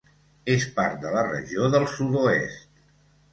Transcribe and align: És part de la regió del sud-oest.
És 0.53 0.63
part 0.77 0.97
de 1.03 1.11
la 1.17 1.21
regió 1.27 1.69
del 1.77 1.85
sud-oest. 1.93 2.83